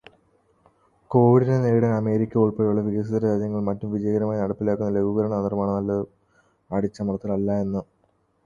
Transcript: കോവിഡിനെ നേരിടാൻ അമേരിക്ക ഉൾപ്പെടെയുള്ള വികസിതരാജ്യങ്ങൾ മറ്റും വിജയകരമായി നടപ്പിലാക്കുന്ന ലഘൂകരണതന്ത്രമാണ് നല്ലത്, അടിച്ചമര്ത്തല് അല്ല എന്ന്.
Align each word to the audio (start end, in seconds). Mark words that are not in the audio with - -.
കോവിഡിനെ 1.11 1.57
നേരിടാൻ 1.59 1.93
അമേരിക്ക 1.97 2.37
ഉൾപ്പെടെയുള്ള 2.37 2.81
വികസിതരാജ്യങ്ങൾ 2.87 3.61
മറ്റും 3.69 3.91
വിജയകരമായി 3.93 4.41
നടപ്പിലാക്കുന്ന 4.41 4.95
ലഘൂകരണതന്ത്രമാണ് 4.97 5.73
നല്ലത്, 5.77 6.05
അടിച്ചമര്ത്തല് 6.69 7.35
അല്ല 7.37 7.59
എന്ന്. 7.61 7.83